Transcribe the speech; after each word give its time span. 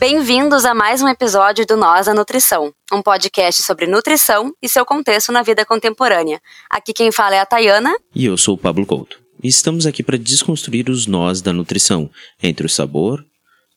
Bem-vindos 0.00 0.64
a 0.64 0.72
mais 0.72 1.02
um 1.02 1.08
episódio 1.08 1.66
do 1.66 1.76
Nós 1.76 2.08
a 2.08 2.14
Nutrição, 2.14 2.72
um 2.90 3.02
podcast 3.02 3.62
sobre 3.62 3.86
nutrição 3.86 4.50
e 4.62 4.66
seu 4.66 4.82
contexto 4.82 5.30
na 5.30 5.42
vida 5.42 5.62
contemporânea. 5.62 6.40
Aqui 6.70 6.94
quem 6.94 7.12
fala 7.12 7.36
é 7.36 7.38
a 7.38 7.44
Tayana. 7.44 7.94
E 8.14 8.24
eu 8.24 8.38
sou 8.38 8.54
o 8.54 8.58
Pablo 8.58 8.86
Couto. 8.86 9.20
E 9.42 9.48
estamos 9.48 9.84
aqui 9.84 10.02
para 10.02 10.16
desconstruir 10.16 10.88
os 10.88 11.06
nós 11.06 11.42
da 11.42 11.52
nutrição, 11.52 12.08
entre 12.42 12.64
o 12.64 12.68
sabor, 12.68 13.22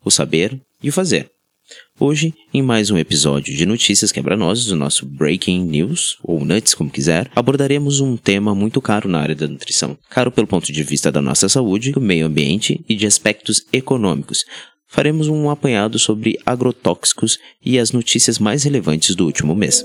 o 0.02 0.10
saber 0.10 0.58
e 0.82 0.88
o 0.88 0.94
fazer. 0.94 1.30
Hoje, 2.00 2.34
em 2.54 2.62
mais 2.62 2.90
um 2.90 2.98
episódio 2.98 3.54
de 3.54 3.66
Notícias 3.66 4.12
Quebra-Nozes, 4.12 4.66
do 4.66 4.76
nosso 4.78 5.06
Breaking 5.06 5.66
News, 5.66 6.18
ou 6.24 6.44
Nuts, 6.44 6.74
como 6.74 6.90
quiser, 6.90 7.30
abordaremos 7.36 8.00
um 8.00 8.16
tema 8.16 8.56
muito 8.56 8.82
caro 8.82 9.10
na 9.10 9.20
área 9.20 9.36
da 9.36 9.48
nutrição. 9.48 9.98
Caro 10.10 10.32
pelo 10.32 10.48
ponto 10.48 10.72
de 10.72 10.84
vista 10.84 11.12
da 11.12 11.22
nossa 11.22 11.50
saúde, 11.50 11.92
do 11.92 12.02
meio 12.02 12.26
ambiente 12.26 12.84
e 12.88 12.96
de 12.96 13.06
aspectos 13.06 13.66
econômicos, 13.72 14.46
faremos 14.94 15.28
um 15.28 15.50
apanhado 15.50 15.98
sobre 15.98 16.40
agrotóxicos 16.46 17.40
e 17.66 17.80
as 17.80 17.92
notícias 17.92 18.38
mais 18.38 18.64
relevantes 18.64 19.16
do 19.16 19.26
último 19.26 19.56
mês. 19.56 19.84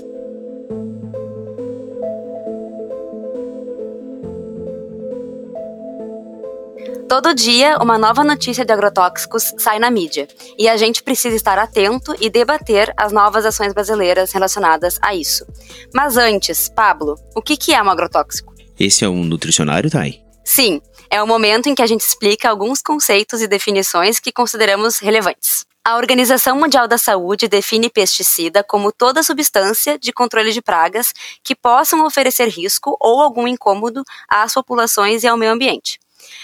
Todo 7.09 7.33
dia, 7.33 7.79
uma 7.81 7.97
nova 7.97 8.23
notícia 8.23 8.63
de 8.63 8.71
agrotóxicos 8.71 9.51
sai 9.57 9.79
na 9.79 9.89
mídia 9.89 10.27
e 10.59 10.69
a 10.69 10.77
gente 10.77 11.01
precisa 11.01 11.35
estar 11.35 11.57
atento 11.57 12.13
e 12.21 12.29
debater 12.29 12.93
as 12.95 13.11
novas 13.11 13.47
ações 13.47 13.73
brasileiras 13.73 14.31
relacionadas 14.31 14.99
a 15.01 15.15
isso. 15.15 15.43
Mas 15.91 16.17
antes, 16.17 16.69
Pablo, 16.69 17.15
o 17.35 17.41
que 17.41 17.73
é 17.73 17.81
um 17.81 17.89
agrotóxico? 17.89 18.53
Esse 18.79 19.03
é 19.03 19.09
um 19.09 19.23
nutricionário, 19.23 19.89
Thay? 19.89 20.28
Sim, 20.51 20.81
é 21.11 21.21
o 21.21 21.27
momento 21.27 21.69
em 21.69 21.75
que 21.75 21.81
a 21.83 21.85
gente 21.85 22.01
explica 22.01 22.49
alguns 22.49 22.81
conceitos 22.81 23.39
e 23.39 23.47
definições 23.47 24.19
que 24.19 24.31
consideramos 24.31 24.97
relevantes. 24.97 25.63
A 25.85 25.95
Organização 25.95 26.57
Mundial 26.57 26.87
da 26.87 26.97
Saúde 26.97 27.47
define 27.47 27.87
pesticida 27.87 28.63
como 28.63 28.91
toda 28.91 29.21
substância 29.21 29.99
de 29.99 30.11
controle 30.11 30.51
de 30.51 30.59
pragas 30.59 31.13
que 31.43 31.55
possam 31.55 32.03
oferecer 32.03 32.47
risco 32.47 32.97
ou 32.99 33.21
algum 33.21 33.47
incômodo 33.47 34.03
às 34.27 34.51
populações 34.51 35.23
e 35.23 35.27
ao 35.27 35.37
meio 35.37 35.51
ambiente. 35.51 35.99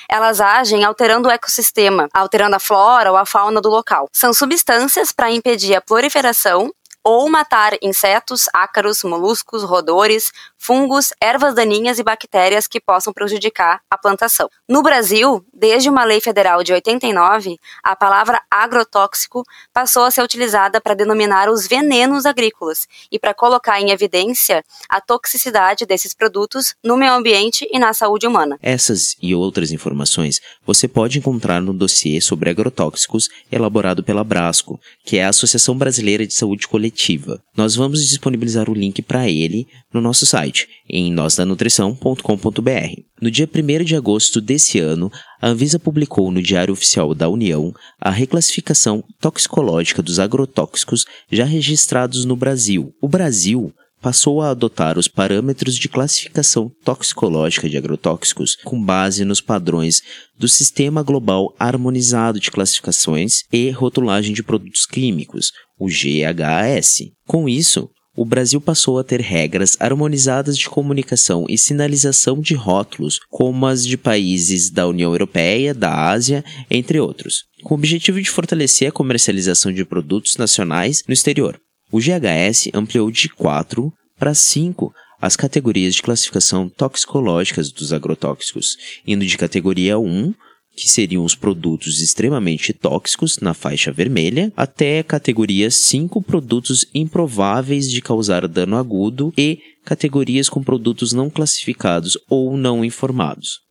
Elas 0.08 0.40
agem 0.40 0.84
alterando 0.84 1.28
o 1.28 1.32
ecossistema, 1.32 2.08
alterando 2.14 2.58
a 2.58 2.60
flora 2.60 3.10
ou 3.10 3.18
a 3.18 3.26
fauna 3.26 3.60
do 3.60 3.70
local. 3.70 4.08
São 4.14 4.36
substâncias 4.36 5.12
para 5.12 5.32
impedir 5.32 5.74
a 5.74 5.82
proliferação 5.82 6.72
ou 7.06 7.30
matar 7.30 7.74
insetos, 7.84 8.50
ácaros, 8.52 9.04
moluscos, 9.04 9.64
roedores, 9.64 10.32
fungos, 10.66 11.10
ervas 11.22 11.54
daninhas 11.54 12.00
e 12.00 12.04
bactérias 12.04 12.68
que 12.68 12.80
possam 12.80 13.14
prejudicar 13.14 13.82
a 13.90 13.98
plantação. 13.98 14.50
No 14.68 14.82
Brasil, 14.82 15.46
desde 15.54 15.90
uma 15.90 16.04
lei 16.04 16.20
federal 16.20 16.64
de 16.64 16.74
89, 16.74 17.58
a 17.84 17.96
palavra 17.96 18.42
agrotóxico 18.50 19.44
passou 19.72 20.04
a 20.04 20.12
ser 20.12 20.24
utilizada 20.24 20.82
para 20.82 20.96
denominar 20.96 21.50
os 21.50 21.68
venenos 21.68 22.26
agrícolas 22.26 22.88
e 23.12 23.20
para 23.20 23.34
colocar 23.34 23.80
em 23.80 23.92
evidência 23.92 24.64
a 24.90 25.00
toxicidade 25.00 25.86
desses 25.86 26.14
produtos 26.14 26.74
no 26.84 26.98
meio 26.98 27.14
ambiente 27.14 27.68
e 27.72 27.78
na 27.78 27.94
saúde 27.94 28.26
humana. 28.26 28.58
Essas 28.62 29.16
e 29.22 29.36
outras 29.36 29.72
informações 29.72 30.42
você 30.66 30.88
pode 30.88 31.20
encontrar 31.20 31.62
no 31.62 31.74
dossiê 31.74 32.20
sobre 32.22 32.50
agrotóxicos 32.50 33.30
elaborado 33.52 34.04
pela 34.04 34.24
Brasco, 34.24 34.80
que 35.04 35.18
é 35.18 35.26
a 35.26 35.30
Associação 35.30 35.78
Brasileira 35.78 36.26
de 36.26 36.34
Saúde 36.34 36.68
Coletiva. 36.68 37.40
Nós 37.56 37.76
vamos 37.76 38.00
disponibilizar 38.02 38.70
o 38.70 38.74
link 38.74 39.02
para 39.02 39.30
ele 39.30 39.68
no 39.94 40.02
nosso 40.02 40.26
site, 40.26 40.55
em 40.90 41.12
nosdanutrição.com.br. 41.12 43.02
No 43.22 43.32
dia 43.32 43.50
1 43.54 43.84
de 43.84 43.96
agosto 43.96 44.42
desse 44.42 44.80
ano, 44.80 45.12
a 45.42 45.50
Anvisa 45.50 45.80
publicou 45.80 46.32
no 46.32 46.42
Diário 46.42 46.74
Oficial 46.74 47.14
da 47.14 47.30
União 47.30 47.74
a 48.00 48.10
reclassificação 48.10 49.04
toxicológica 49.20 50.02
dos 50.02 50.20
agrotóxicos 50.20 51.06
já 51.32 51.46
registrados 51.46 52.26
no 52.26 52.36
Brasil. 52.36 52.94
O 53.02 53.08
Brasil 53.08 53.74
passou 54.06 54.40
a 54.40 54.52
adotar 54.52 55.00
os 55.00 55.08
parâmetros 55.08 55.76
de 55.76 55.90
classificação 55.90 56.70
toxicológica 56.84 57.68
de 57.68 57.76
agrotóxicos 57.76 58.56
com 58.64 58.80
base 58.80 59.26
nos 59.26 59.42
padrões 59.42 60.00
do 60.38 60.48
Sistema 60.48 61.02
Global 61.02 61.56
Harmonizado 61.58 62.40
de 62.40 62.52
Classificações 62.52 63.40
e 63.52 63.72
Rotulagem 63.72 64.32
de 64.32 64.44
Produtos 64.44 64.86
Químicos, 64.86 65.52
o 65.80 65.88
GHS. 65.88 67.12
Com 67.26 67.50
isso, 67.50 67.90
o 68.16 68.24
Brasil 68.24 68.62
passou 68.62 68.98
a 68.98 69.04
ter 69.04 69.20
regras 69.20 69.76
harmonizadas 69.80 70.58
de 70.58 70.70
comunicação 70.70 71.46
e 71.50 71.58
sinalização 71.58 72.40
de 72.40 72.54
rótulos, 72.54 73.20
como 73.30 73.66
as 73.66 73.86
de 73.86 73.98
países 73.98 74.70
da 74.70 74.88
União 74.88 75.12
Europeia, 75.12 75.74
da 75.74 76.10
Ásia, 76.10 76.44
entre 76.72 77.00
outros, 77.00 77.44
com 77.64 77.74
o 77.74 77.78
objetivo 77.78 78.22
de 78.22 78.30
fortalecer 78.30 78.88
a 78.88 78.92
comercialização 78.92 79.72
de 79.72 79.84
produtos 79.84 80.38
nacionais 80.38 81.04
no 81.08 81.14
exterior. 81.14 81.60
O 81.92 82.00
GHS 82.00 82.70
ampliou 82.74 83.12
de 83.12 83.30
4 83.30 83.92
para 84.18 84.34
5 84.34 84.94
as 85.22 85.36
categorias 85.36 85.96
de 85.96 86.02
classificação 86.02 86.70
toxicológicas 86.70 87.72
dos 87.72 87.92
agrotóxicos, 87.92 88.78
indo 89.08 89.26
de 89.26 89.38
categoria 89.38 89.98
1 89.98 90.34
que 90.76 90.90
seriam 90.90 91.24
os 91.24 91.36
produtos 91.36 92.02
extremamente 92.02 92.74
tóxicos 92.74 93.40
na 93.40 93.54
faixa 93.54 93.92
vermelha, 93.92 94.52
até 94.56 95.02
categoria 95.02 95.72
5 95.72 96.22
produtos 96.22 96.86
improváveis 96.94 97.90
de 97.90 98.02
causar 98.02 98.48
dano 98.48 98.78
agudo 98.78 99.34
e 99.38 99.60
categorias 99.84 100.50
com 100.50 100.64
produtos 100.64 101.14
não 101.14 101.30
classificados 101.30 102.18
ou 102.30 102.58
não 102.58 102.84
informados. 102.84 103.62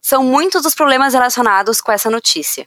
São 0.00 0.24
muitos 0.24 0.66
os 0.66 0.74
problemas 0.74 1.14
relacionados 1.14 1.80
com 1.80 1.92
essa 1.92 2.10
notícia. 2.10 2.66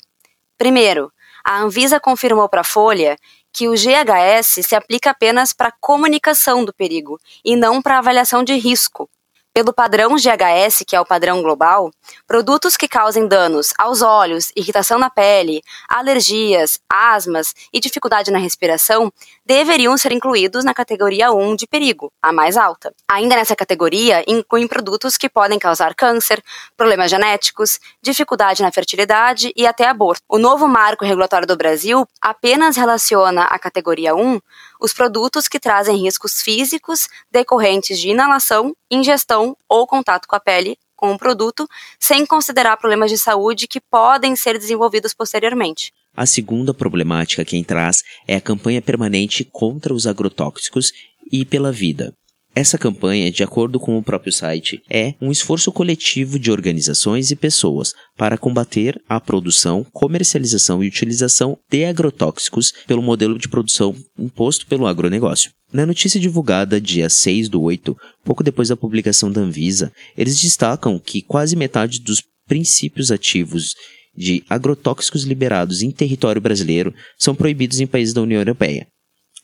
Primeiro, 0.58 1.12
a 1.44 1.62
Anvisa 1.62 2.00
confirmou 2.00 2.50
para 2.50 2.62
a 2.62 2.66
Folha 2.66 3.18
que 3.54 3.68
o 3.68 3.74
GHS 3.74 4.66
se 4.66 4.76
aplica 4.76 5.12
apenas 5.12 5.54
para 5.54 5.72
comunicação 5.80 6.66
do 6.66 6.74
perigo 6.74 7.18
e 7.44 7.56
não 7.56 7.82
para 7.82 8.00
avaliação 8.00 8.44
de 8.44 8.56
risco, 8.56 9.10
pelo 9.56 9.72
padrão 9.72 10.18
GHS, 10.18 10.84
que 10.86 10.98
é 10.98 11.00
o 11.00 11.06
padrão 11.06 11.42
global, 11.42 11.90
produtos 12.28 12.76
que 12.76 12.90
causem 12.90 13.26
danos 13.26 13.74
aos 13.78 14.02
olhos, 14.02 14.52
irritação 14.54 15.00
na 15.00 15.10
pele, 15.10 15.62
alergias, 15.88 16.78
asmas 16.90 17.56
e 17.72 17.80
dificuldade 17.80 18.32
na 18.32 18.38
respiração 18.38 19.10
deveriam 19.46 19.98
ser 19.98 20.12
incluídos 20.12 20.66
na 20.66 20.74
categoria 20.74 21.32
1 21.32 21.56
de 21.56 21.68
perigo, 21.68 22.12
a 22.22 22.34
mais 22.34 22.58
alta. 22.58 22.94
Ainda 23.08 23.38
nessa 23.38 23.56
categoria, 23.56 24.26
incluem 24.28 24.68
produtos 24.68 25.16
que 25.16 25.30
podem 25.30 25.58
causar 25.58 25.96
câncer, 25.96 26.44
problemas 26.76 27.10
genéticos, 27.10 27.80
dificuldade 28.02 28.62
na 28.62 28.74
fertilidade 28.74 29.54
e 29.56 29.66
até 29.66 29.88
aborto. 29.88 30.22
O 30.28 30.38
novo 30.38 30.68
marco 30.68 31.06
regulatório 31.06 31.48
do 31.48 31.56
Brasil 31.56 32.06
apenas 32.20 32.76
relaciona 32.76 33.44
a 33.44 33.58
categoria 33.58 34.14
1 34.14 34.42
os 34.80 34.94
produtos 34.94 35.48
que 35.48 35.60
trazem 35.60 35.96
riscos 35.96 36.42
físicos 36.42 37.08
decorrentes 37.32 37.98
de 37.98 38.10
inalação, 38.10 38.76
ingestão 38.92 39.45
ou 39.68 39.86
contato 39.86 40.28
com 40.28 40.36
a 40.36 40.40
pele 40.40 40.78
com 40.96 41.12
o 41.12 41.18
produto, 41.18 41.68
sem 42.00 42.26
considerar 42.26 42.78
problemas 42.78 43.12
de 43.12 43.18
saúde 43.18 43.68
que 43.68 43.82
podem 43.82 44.36
ser 44.36 44.58
desenvolvidos 44.58 45.14
posteriormente. 45.14 45.92
A 46.16 46.26
segunda 46.26 46.74
problemática 46.74 47.44
que 47.44 47.62
traz 47.64 48.02
é 48.26 48.36
a 48.38 48.42
campanha 48.42 48.82
permanente 48.82 49.44
contra 49.44 49.94
os 49.94 50.08
agrotóxicos 50.08 50.94
e 51.30 51.44
pela 51.44 51.72
vida. 51.72 52.14
Essa 52.58 52.78
campanha, 52.78 53.30
de 53.30 53.44
acordo 53.44 53.78
com 53.82 53.98
o 53.98 54.02
próprio 54.02 54.32
site, 54.32 54.82
é 54.90 55.14
um 55.22 55.30
esforço 55.30 55.74
coletivo 55.74 56.40
de 56.40 56.50
organizações 56.50 57.30
e 57.30 57.36
pessoas 57.36 57.94
para 58.18 58.38
combater 58.38 58.98
a 59.10 59.20
produção, 59.20 59.86
comercialização 59.92 60.82
e 60.82 60.88
utilização 60.88 61.58
de 61.70 61.84
agrotóxicos 61.84 62.72
pelo 62.88 63.02
modelo 63.02 63.38
de 63.38 63.50
produção 63.50 63.94
imposto 64.18 64.66
pelo 64.68 64.88
agronegócio. 64.88 65.52
Na 65.74 65.86
notícia 65.86 66.18
divulgada 66.18 66.80
dia 66.80 67.10
6 67.10 67.50
do 67.50 67.62
8, 67.62 67.94
pouco 68.24 68.42
depois 68.42 68.70
da 68.70 68.78
publicação 68.78 69.30
da 69.30 69.42
Anvisa, 69.42 69.92
eles 70.18 70.40
destacam 70.40 70.98
que 70.98 71.22
quase 71.22 71.58
metade 71.58 72.00
dos 72.00 72.24
princípios 72.48 73.12
ativos 73.12 73.74
de 74.16 74.42
agrotóxicos 74.50 75.24
liberados 75.24 75.82
em 75.82 75.92
território 75.92 76.42
brasileiro 76.42 76.94
são 77.18 77.36
proibidos 77.36 77.82
em 77.82 77.88
países 77.88 78.14
da 78.14 78.22
União 78.22 78.40
Europeia. 78.40 78.88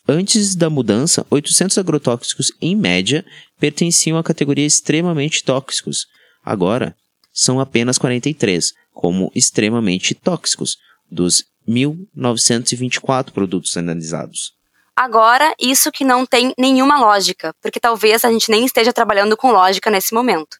Antes 0.08 0.56
da 0.56 0.68
mudança, 0.68 1.24
800 1.30 1.78
agrotóxicos, 1.78 2.52
em 2.60 2.74
média, 2.74 3.24
pertenciam 3.58 4.18
à 4.18 4.22
categoria 4.22 4.66
extremamente 4.66 5.44
tóxicos. 5.44 6.06
Agora, 6.44 6.96
são 7.32 7.60
apenas 7.60 7.98
43, 7.98 8.72
como 8.92 9.30
extremamente 9.34 10.14
tóxicos, 10.14 10.76
dos 11.10 11.44
1.924 11.68 13.30
produtos 13.30 13.76
analisados. 13.76 14.52
Agora, 14.94 15.54
isso 15.58 15.90
que 15.90 16.04
não 16.04 16.26
tem 16.26 16.52
nenhuma 16.58 17.00
lógica, 17.00 17.54
porque 17.62 17.80
talvez 17.80 18.24
a 18.24 18.30
gente 18.30 18.50
nem 18.50 18.64
esteja 18.64 18.92
trabalhando 18.92 19.36
com 19.36 19.50
lógica 19.50 19.90
nesse 19.90 20.12
momento. 20.12 20.58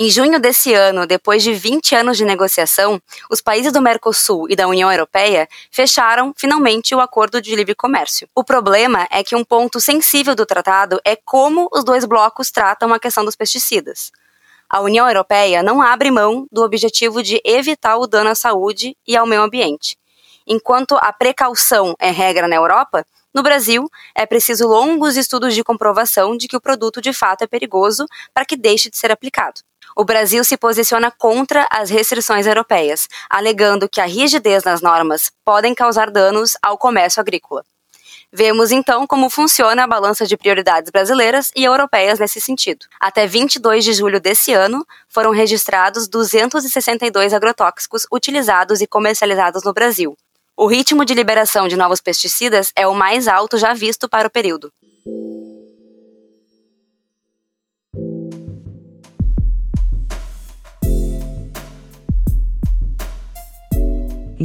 Em 0.00 0.08
junho 0.08 0.38
desse 0.38 0.72
ano, 0.72 1.08
depois 1.08 1.42
de 1.42 1.52
20 1.52 1.96
anos 1.96 2.16
de 2.16 2.24
negociação, 2.24 3.02
os 3.28 3.40
países 3.40 3.72
do 3.72 3.82
Mercosul 3.82 4.48
e 4.48 4.54
da 4.54 4.68
União 4.68 4.92
Europeia 4.92 5.48
fecharam 5.72 6.32
finalmente 6.36 6.94
o 6.94 7.00
acordo 7.00 7.42
de 7.42 7.52
livre 7.56 7.74
comércio. 7.74 8.28
O 8.32 8.44
problema 8.44 9.08
é 9.10 9.24
que 9.24 9.34
um 9.34 9.42
ponto 9.42 9.80
sensível 9.80 10.36
do 10.36 10.46
tratado 10.46 11.00
é 11.04 11.16
como 11.16 11.68
os 11.72 11.82
dois 11.82 12.04
blocos 12.04 12.52
tratam 12.52 12.94
a 12.94 13.00
questão 13.00 13.24
dos 13.24 13.34
pesticidas. 13.34 14.12
A 14.70 14.80
União 14.80 15.04
Europeia 15.08 15.64
não 15.64 15.82
abre 15.82 16.12
mão 16.12 16.46
do 16.52 16.62
objetivo 16.62 17.20
de 17.20 17.40
evitar 17.44 17.96
o 17.96 18.06
dano 18.06 18.30
à 18.30 18.36
saúde 18.36 18.96
e 19.04 19.16
ao 19.16 19.26
meio 19.26 19.42
ambiente. 19.42 19.98
Enquanto 20.46 20.96
a 21.00 21.12
precaução 21.12 21.96
é 21.98 22.12
regra 22.12 22.46
na 22.46 22.54
Europa, 22.54 23.04
no 23.34 23.42
Brasil 23.42 23.90
é 24.14 24.24
preciso 24.24 24.68
longos 24.68 25.16
estudos 25.16 25.56
de 25.56 25.64
comprovação 25.64 26.36
de 26.36 26.46
que 26.46 26.56
o 26.56 26.60
produto 26.60 27.00
de 27.00 27.12
fato 27.12 27.42
é 27.42 27.48
perigoso 27.48 28.06
para 28.32 28.44
que 28.44 28.56
deixe 28.56 28.88
de 28.88 28.96
ser 28.96 29.10
aplicado. 29.10 29.60
O 30.00 30.04
Brasil 30.04 30.44
se 30.44 30.56
posiciona 30.56 31.10
contra 31.10 31.66
as 31.68 31.90
restrições 31.90 32.46
europeias, 32.46 33.08
alegando 33.28 33.88
que 33.88 34.00
a 34.00 34.06
rigidez 34.06 34.62
nas 34.62 34.80
normas 34.80 35.32
podem 35.44 35.74
causar 35.74 36.08
danos 36.08 36.56
ao 36.62 36.78
comércio 36.78 37.20
agrícola. 37.20 37.64
Vemos 38.32 38.70
então 38.70 39.08
como 39.08 39.28
funciona 39.28 39.82
a 39.82 39.88
balança 39.88 40.24
de 40.24 40.36
prioridades 40.36 40.92
brasileiras 40.92 41.50
e 41.56 41.64
europeias 41.64 42.20
nesse 42.20 42.40
sentido. 42.40 42.86
Até 43.00 43.26
22 43.26 43.84
de 43.84 43.92
julho 43.92 44.20
desse 44.20 44.52
ano, 44.52 44.86
foram 45.08 45.32
registrados 45.32 46.06
262 46.06 47.34
agrotóxicos 47.34 48.06
utilizados 48.12 48.80
e 48.80 48.86
comercializados 48.86 49.64
no 49.64 49.72
Brasil. 49.72 50.16
O 50.56 50.68
ritmo 50.68 51.04
de 51.04 51.12
liberação 51.12 51.66
de 51.66 51.74
novos 51.74 52.00
pesticidas 52.00 52.70
é 52.76 52.86
o 52.86 52.94
mais 52.94 53.26
alto 53.26 53.58
já 53.58 53.74
visto 53.74 54.08
para 54.08 54.28
o 54.28 54.30
período. 54.30 54.72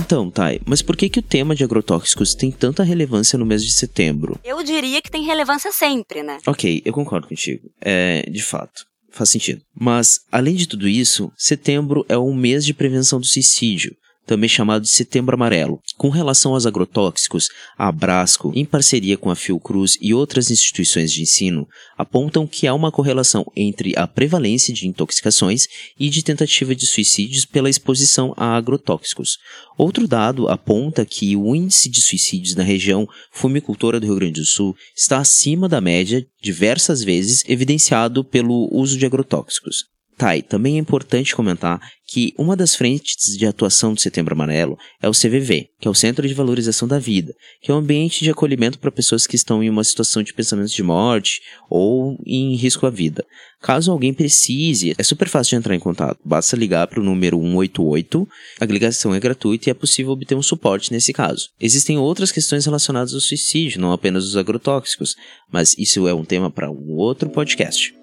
Então, 0.04 0.30
Thay, 0.30 0.60
mas 0.66 0.82
por 0.82 0.98
que, 0.98 1.08
que 1.08 1.20
o 1.20 1.24
tema 1.24 1.56
de 1.56 1.64
agrotóxicos 1.64 2.36
tem 2.36 2.52
tanta 2.52 2.84
relevância 2.84 3.40
no 3.40 3.46
mês 3.46 3.64
de 3.64 3.72
setembro? 3.72 4.38
Eu 4.44 4.62
diria 4.62 5.02
que 5.02 5.10
tem 5.10 5.24
relevância 5.24 5.72
sempre, 5.72 6.22
né? 6.22 6.40
Ok, 6.46 6.82
eu 6.84 6.92
concordo 6.92 7.30
contigo. 7.30 7.70
É, 7.80 8.30
de 8.30 8.44
fato. 8.44 8.86
Faz 9.10 9.30
sentido. 9.30 9.62
Mas, 9.74 10.20
além 10.30 10.56
de 10.56 10.68
tudo 10.68 10.90
isso, 10.90 11.32
setembro 11.38 12.06
é 12.10 12.18
um 12.18 12.34
mês 12.34 12.66
de 12.66 12.74
prevenção 12.74 13.18
do 13.20 13.26
suicídio 13.26 13.96
também 14.26 14.50
chamado 14.50 14.84
de 14.84 14.90
Setembro 14.90 15.36
Amarelo. 15.36 15.82
Com 15.98 16.10
relação 16.10 16.54
aos 16.54 16.66
agrotóxicos, 16.66 17.50
a 17.78 17.88
Abrasco, 17.88 18.52
em 18.56 18.66
parceria 18.66 19.18
com 19.18 19.30
a 19.30 19.36
Fiocruz 19.36 19.98
e 20.02 20.14
outras 20.14 20.50
instituições 20.50 21.12
de 21.12 21.22
ensino, 21.22 21.68
apontam 21.98 22.48
que 22.48 22.68
há 22.68 22.74
uma 22.74 22.92
correlação 22.92 23.46
entre 23.56 23.94
a 23.98 24.08
prevalência 24.08 24.74
de 24.74 24.88
intoxicações 24.88 25.68
e 26.00 26.10
de 26.10 26.24
tentativa 26.24 26.76
de 26.76 26.86
suicídios 26.86 27.46
pela 27.46 27.70
exposição 27.70 28.34
a 28.38 28.56
agrotóxicos. 28.56 29.38
Outro 29.78 30.08
dado 30.08 30.48
aponta 30.48 31.06
que 31.06 31.36
o 31.36 31.56
índice 31.56 31.90
de 31.90 32.02
suicídios 32.02 32.56
na 32.56 32.64
região 32.64 33.08
fumicultora 33.32 34.00
do 34.00 34.06
Rio 34.06 34.16
Grande 34.16 34.40
do 34.40 34.46
Sul 34.46 34.76
está 34.96 35.18
acima 35.18 35.68
da 35.68 35.82
média 35.82 36.26
diversas 36.42 37.04
vezes 37.04 37.44
evidenciado 37.48 38.24
pelo 38.24 38.70
uso 38.72 38.98
de 38.98 39.06
agrotóxicos. 39.06 39.94
Tai, 40.18 40.42
também 40.42 40.76
é 40.76 40.80
importante 40.80 41.36
comentar 41.36 41.82
que 42.14 42.32
uma 42.38 42.56
das 42.56 42.76
frentes 42.76 43.36
de 43.36 43.44
atuação 43.44 43.92
do 43.92 44.00
Setembro 44.00 44.36
Amarelo 44.36 44.78
é 45.02 45.10
o 45.10 45.14
CVV, 45.14 45.70
que 45.80 45.88
é 45.88 45.92
o 45.92 45.96
Centro 45.96 46.28
de 46.28 46.34
Valorização 46.36 46.88
da 46.88 47.00
Vida, 47.00 47.34
que 47.60 47.72
é 47.72 47.74
um 47.74 47.80
ambiente 47.80 48.24
de 48.24 48.30
acolhimento 48.30 48.78
para 48.78 48.92
pessoas 48.92 49.26
que 49.26 49.36
estão 49.36 49.64
em 49.64 49.70
uma 49.70 49.84
situação 49.84 50.22
de 50.22 50.32
pensamento 50.32 50.70
de 50.70 50.84
morte 50.84 51.42
ou 51.68 52.16
em 52.24 52.56
risco 52.56 52.86
à 52.86 52.92
vida. 52.92 53.26
Caso 53.60 53.92
alguém 53.92 54.14
precise, 54.14 54.94
é 54.96 55.02
super 55.02 55.28
fácil 55.28 55.52
de 55.52 55.56
entrar 55.56 55.74
em 55.74 55.80
contato, 55.80 56.20
basta 56.24 56.56
ligar 56.56 56.86
para 56.86 57.00
o 57.00 57.04
número 57.04 57.40
188, 57.40 58.30
a 58.60 58.66
ligação 58.66 59.16
é 59.16 59.20
gratuita 59.20 59.68
e 59.68 59.72
é 59.72 59.74
possível 59.74 60.12
obter 60.12 60.36
um 60.36 60.44
suporte 60.44 60.92
nesse 60.92 61.14
caso. 61.14 61.50
Existem 61.60 61.98
outras 61.98 62.32
questões 62.32 62.64
relacionadas 62.64 63.16
ao 63.16 63.22
suicídio, 63.22 63.82
não 63.82 63.92
apenas 63.92 64.24
os 64.24 64.38
agrotóxicos, 64.38 65.16
mas 65.52 65.76
isso 65.80 66.08
é 66.08 66.14
um 66.14 66.24
tema 66.24 66.52
para 66.52 66.70
um 66.70 66.92
outro 66.92 67.28
podcast. 67.28 68.03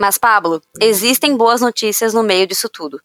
Mas, 0.00 0.16
Pablo, 0.16 0.62
existem 0.80 1.36
boas 1.36 1.60
notícias 1.60 2.14
no 2.14 2.22
meio 2.22 2.46
disso 2.46 2.70
tudo. 2.70 3.02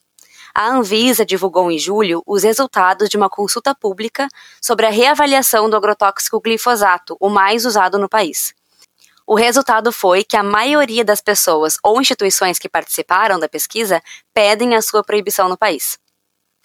A 0.54 0.70
Anvisa 0.70 1.26
divulgou 1.26 1.70
em 1.70 1.78
julho 1.78 2.24
os 2.26 2.44
resultados 2.44 3.10
de 3.10 3.18
uma 3.18 3.30
consulta 3.30 3.76
pública 3.76 4.30
sobre 4.62 4.86
a 4.86 4.90
reavaliação 4.90 5.70
do 5.70 5.76
agrotóxico 5.76 6.40
glifosato, 6.40 7.18
o 7.20 7.28
mais 7.28 7.66
usado 7.66 8.00
no 8.00 8.08
país. 8.08 8.54
O 9.28 9.36
resultado 9.36 9.92
foi 9.92 10.24
que 10.24 10.38
a 10.38 10.44
maioria 10.44 11.04
das 11.04 11.20
pessoas 11.20 11.78
ou 11.84 12.00
instituições 12.00 12.58
que 12.58 12.70
participaram 12.70 13.38
da 13.38 13.50
pesquisa 13.50 14.02
pedem 14.34 14.74
a 14.74 14.82
sua 14.82 15.04
proibição 15.04 15.50
no 15.50 15.58
país. 15.58 16.00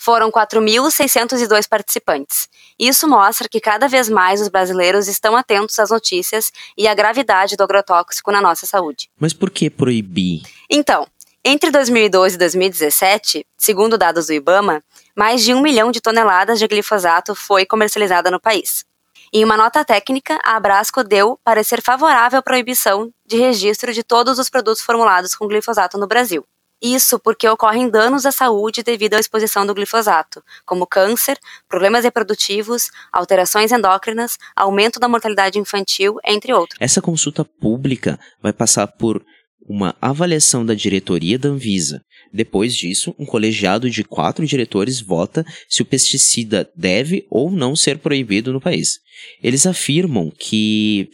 Foram 0.02 0.30
4.602 0.30 1.68
participantes. 1.68 2.48
Isso 2.78 3.06
mostra 3.06 3.46
que 3.46 3.60
cada 3.60 3.86
vez 3.86 4.08
mais 4.08 4.40
os 4.40 4.48
brasileiros 4.48 5.08
estão 5.08 5.36
atentos 5.36 5.78
às 5.78 5.90
notícias 5.90 6.50
e 6.74 6.88
à 6.88 6.94
gravidade 6.94 7.54
do 7.54 7.62
agrotóxico 7.62 8.32
na 8.32 8.40
nossa 8.40 8.64
saúde. 8.64 9.10
Mas 9.20 9.34
por 9.34 9.50
que 9.50 9.68
proibir? 9.68 10.40
Então, 10.70 11.06
entre 11.44 11.70
2012 11.70 12.34
e 12.34 12.38
2017, 12.38 13.46
segundo 13.58 13.98
dados 13.98 14.28
do 14.28 14.32
IBAMA, 14.32 14.82
mais 15.14 15.44
de 15.44 15.52
um 15.52 15.60
milhão 15.60 15.90
de 15.90 16.00
toneladas 16.00 16.58
de 16.58 16.66
glifosato 16.66 17.34
foi 17.34 17.66
comercializada 17.66 18.30
no 18.30 18.40
país. 18.40 18.86
Em 19.30 19.44
uma 19.44 19.58
nota 19.58 19.84
técnica, 19.84 20.38
a 20.42 20.56
Abrasco 20.56 21.04
deu 21.04 21.38
parecer 21.44 21.82
favorável 21.82 22.38
à 22.38 22.42
proibição 22.42 23.12
de 23.26 23.36
registro 23.36 23.92
de 23.92 24.02
todos 24.02 24.38
os 24.38 24.48
produtos 24.48 24.82
formulados 24.82 25.34
com 25.34 25.46
glifosato 25.46 25.98
no 25.98 26.06
Brasil. 26.06 26.42
Isso 26.82 27.18
porque 27.18 27.46
ocorrem 27.46 27.90
danos 27.90 28.24
à 28.24 28.32
saúde 28.32 28.82
devido 28.82 29.14
à 29.14 29.20
exposição 29.20 29.66
do 29.66 29.74
glifosato, 29.74 30.42
como 30.64 30.86
câncer, 30.86 31.38
problemas 31.68 32.04
reprodutivos, 32.04 32.90
alterações 33.12 33.70
endócrinas, 33.70 34.38
aumento 34.56 34.98
da 34.98 35.08
mortalidade 35.08 35.58
infantil, 35.58 36.16
entre 36.24 36.52
outros. 36.52 36.78
Essa 36.80 37.02
consulta 37.02 37.44
pública 37.44 38.18
vai 38.42 38.52
passar 38.52 38.86
por 38.86 39.22
uma 39.68 39.94
avaliação 40.00 40.64
da 40.64 40.74
diretoria 40.74 41.38
da 41.38 41.48
Anvisa. 41.48 42.02
Depois 42.32 42.74
disso, 42.74 43.14
um 43.18 43.26
colegiado 43.26 43.90
de 43.90 44.02
quatro 44.02 44.46
diretores 44.46 45.00
vota 45.00 45.44
se 45.68 45.82
o 45.82 45.84
pesticida 45.84 46.68
deve 46.74 47.26
ou 47.30 47.50
não 47.50 47.76
ser 47.76 47.98
proibido 47.98 48.52
no 48.52 48.60
país. 48.60 48.98
Eles 49.42 49.66
afirmam 49.66 50.30
que 50.30 51.08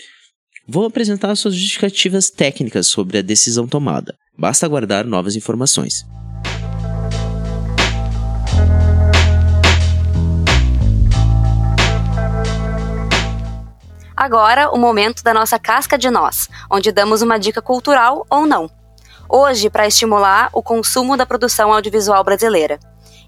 vão 0.67 0.85
apresentar 0.85 1.35
suas 1.37 1.55
justificativas 1.55 2.31
técnicas 2.31 2.87
sobre 2.87 3.19
a 3.19 3.23
decisão 3.23 3.67
tomada. 3.67 4.17
Basta 4.39 4.67
aguardar 4.67 5.07
novas 5.07 5.35
informações. 5.35 6.07
Agora, 14.15 14.71
o 14.71 14.79
momento 14.79 15.23
da 15.23 15.33
nossa 15.33 15.59
casca 15.59 15.97
de 15.97 16.11
nós, 16.11 16.49
onde 16.71 16.91
damos 16.91 17.23
uma 17.23 17.39
dica 17.39 17.63
cultural 17.63 18.27
ou 18.29 18.47
não. 18.47 18.69
Hoje, 19.29 19.71
para 19.71 19.87
estimular 19.87 20.51
o 20.53 20.63
consumo 20.63 21.17
da 21.17 21.27
produção 21.27 21.73
audiovisual 21.73 22.23
brasileira. 22.23 22.79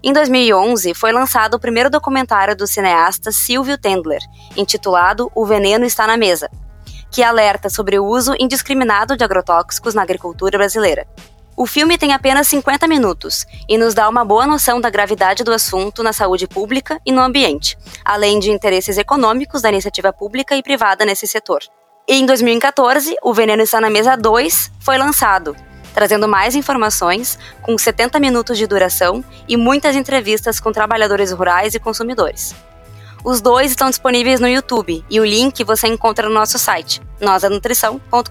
Em 0.03 0.13
2011, 0.13 0.93
foi 0.93 1.11
lançado 1.11 1.55
o 1.55 1.59
primeiro 1.59 1.89
documentário 1.89 2.55
do 2.55 2.65
cineasta 2.65 3.31
Silvio 3.31 3.77
Tendler, 3.77 4.21
intitulado 4.55 5.31
O 5.35 5.45
Veneno 5.45 5.85
Está 5.85 6.07
na 6.07 6.17
Mesa, 6.17 6.49
que 7.11 7.23
alerta 7.23 7.69
sobre 7.69 7.97
o 7.97 8.05
uso 8.05 8.35
indiscriminado 8.39 9.17
de 9.17 9.23
agrotóxicos 9.23 9.93
na 9.93 10.01
agricultura 10.01 10.57
brasileira. 10.57 11.07
O 11.55 11.67
filme 11.67 11.97
tem 11.97 12.13
apenas 12.13 12.47
50 12.47 12.87
minutos 12.87 13.45
e 13.67 13.77
nos 13.77 13.93
dá 13.93 14.07
uma 14.07 14.23
boa 14.23 14.47
noção 14.47 14.79
da 14.79 14.89
gravidade 14.89 15.43
do 15.43 15.51
assunto 15.51 16.01
na 16.01 16.13
saúde 16.13 16.47
pública 16.47 17.01
e 17.05 17.11
no 17.11 17.21
ambiente, 17.21 17.77
além 18.05 18.39
de 18.39 18.49
interesses 18.49 18.97
econômicos 18.97 19.61
da 19.61 19.67
iniciativa 19.67 20.13
pública 20.13 20.55
e 20.55 20.63
privada 20.63 21.03
nesse 21.03 21.27
setor. 21.27 21.59
E 22.07 22.13
em 22.15 22.25
2014, 22.25 23.15
O 23.21 23.33
Veneno 23.33 23.61
Está 23.61 23.81
na 23.81 23.89
Mesa 23.89 24.15
2 24.15 24.71
foi 24.79 24.97
lançado, 24.97 25.53
trazendo 25.93 26.29
mais 26.29 26.55
informações, 26.55 27.37
com 27.61 27.77
70 27.77 28.19
minutos 28.21 28.57
de 28.57 28.65
duração 28.65 29.21
e 29.45 29.57
muitas 29.57 29.97
entrevistas 29.97 30.61
com 30.61 30.71
trabalhadores 30.71 31.33
rurais 31.33 31.75
e 31.75 31.79
consumidores. 31.79 32.55
Os 33.23 33.41
dois 33.41 33.71
estão 33.71 33.89
disponíveis 33.89 34.39
no 34.39 34.47
YouTube 34.47 35.03
e 35.09 35.19
o 35.19 35.25
link 35.25 35.63
você 35.65 35.87
encontra 35.87 36.29
no 36.29 36.33
nosso 36.33 36.57
site, 36.57 37.01
nosanutrição.com.br. 37.19 38.29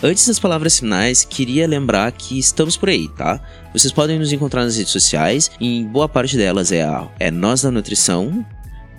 Antes 0.00 0.28
das 0.28 0.38
palavras 0.38 0.78
finais, 0.78 1.24
queria 1.24 1.66
lembrar 1.66 2.12
que 2.12 2.38
estamos 2.38 2.76
por 2.76 2.88
aí, 2.88 3.08
tá? 3.08 3.40
Vocês 3.72 3.92
podem 3.92 4.16
nos 4.16 4.32
encontrar 4.32 4.62
nas 4.62 4.76
redes 4.76 4.92
sociais, 4.92 5.50
em 5.60 5.84
boa 5.84 6.08
parte 6.08 6.36
delas 6.36 6.70
é 6.70 6.84
a 6.84 7.08
é 7.18 7.32
Nós 7.32 7.62
da 7.62 7.70
Nutrição, 7.72 8.46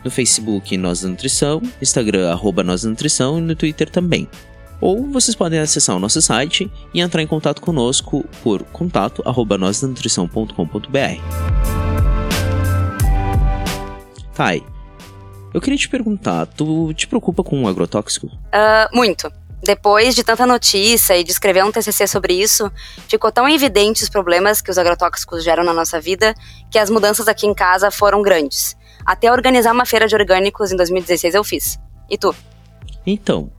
no 0.04 0.12
Facebook 0.12 0.76
Nós 0.76 1.02
da 1.02 1.08
Nutrição, 1.08 1.62
Instagram 1.82 2.30
arroba 2.30 2.62
Nós 2.62 2.82
da 2.82 2.90
Nutrição 2.90 3.40
e 3.40 3.42
no 3.42 3.56
Twitter 3.56 3.90
também 3.90 4.28
ou 4.82 5.08
vocês 5.10 5.36
podem 5.36 5.60
acessar 5.60 5.96
o 5.96 6.00
nosso 6.00 6.20
site 6.22 6.72
e 6.94 7.02
entrar 7.02 7.22
em 7.22 7.28
contato 7.28 7.62
conosco 7.62 8.26
por 8.44 8.64
contato@nosdanutrição.com.br. 8.64 11.22
Tai, 14.34 14.64
eu 15.54 15.60
queria 15.60 15.78
te 15.78 15.90
perguntar, 15.90 16.46
tu 16.46 16.94
te 16.94 17.06
preocupa 17.08 17.44
com 17.44 17.64
o 17.64 17.68
agrotóxico? 17.68 18.28
Uh, 18.28 18.88
muito. 18.94 19.30
Depois 19.62 20.16
de 20.16 20.24
tanta 20.24 20.46
notícia 20.46 21.18
e 21.18 21.24
de 21.24 21.32
escrever 21.32 21.66
um 21.66 21.72
TCC 21.72 22.08
sobre 22.08 22.34
isso, 22.34 22.72
ficou 23.10 23.30
tão 23.32 23.50
evidente 23.50 24.04
os 24.04 24.10
problemas 24.10 24.62
que 24.62 24.72
os 24.72 24.78
agrotóxicos 24.78 25.44
geram 25.44 25.66
na 25.66 25.74
nossa 25.74 26.00
vida 26.00 26.34
que 26.72 26.80
as 26.80 26.90
mudanças 26.90 27.28
aqui 27.28 27.46
em 27.46 27.54
casa 27.54 27.92
foram 27.92 28.22
grandes. 28.22 28.78
Até 29.06 29.30
organizar 29.32 29.74
uma 29.74 29.86
feira 29.86 30.08
de 30.08 30.16
orgânicos 30.16 30.72
em 30.72 30.78
2016 30.78 31.36
eu 31.36 31.44
fiz. 31.44 31.78
E 32.10 32.18
tu? 32.18 32.34
Então, 33.06 33.52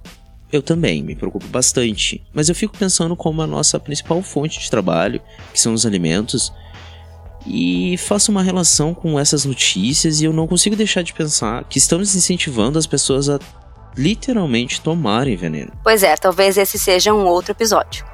Eu 0.53 0.63
também, 0.63 1.03
me 1.03 1.15
preocupo 1.15 1.47
bastante. 1.47 2.23
Mas 2.33 2.49
eu 2.49 2.55
fico 2.55 2.77
pensando 2.77 3.15
como 3.15 3.41
a 3.43 3.47
nossa 3.47 3.79
principal 3.79 4.21
fonte 4.23 4.59
de 4.59 4.71
trabalho, 4.71 5.21
que 5.53 5.61
são 5.61 5.73
os 5.73 5.87
alimentos, 5.87 6.53
e 7.47 7.97
faço 7.99 8.31
uma 8.31 8.43
relação 8.43 8.93
com 8.93 9.19
essas 9.19 9.45
notícias 9.45 10.21
e 10.21 10.25
eu 10.25 10.33
não 10.33 10.47
consigo 10.47 10.77
deixar 10.77 11.03
de 11.03 11.13
pensar 11.13 11.65
que 11.65 11.79
estamos 11.79 12.15
incentivando 12.15 12.79
as 12.79 12.87
pessoas 12.87 13.29
a 13.29 13.39
literalmente 13.97 14.81
tomarem 14.81 15.37
veneno. 15.37 15.73
Pois 15.83 16.03
é, 16.03 16.17
talvez 16.17 16.57
esse 16.57 16.79
seja 16.79 17.13
um 17.15 17.27
outro 17.27 17.53
episódio. 17.53 18.10